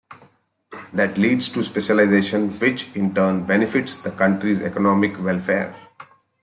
That 0.93 1.19
leads 1.19 1.47
to 1.51 1.63
specialization, 1.63 2.49
which 2.57 2.95
in 2.95 3.13
turn 3.13 3.45
benefits 3.45 3.97
the 3.97 4.09
country's 4.09 4.59
economic 4.63 5.21
welfare. 5.23 5.75